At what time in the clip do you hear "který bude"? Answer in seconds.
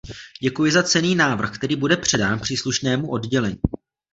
1.57-1.97